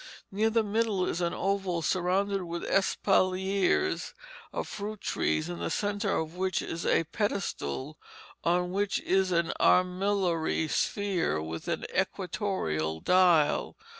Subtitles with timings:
[0.31, 4.15] Near the middle is an oval surrounded with espaliers
[4.51, 7.99] of fruit trees, in the centre of which is a pedestal,
[8.43, 13.77] on which is an armillary sphere with an equatorial dial.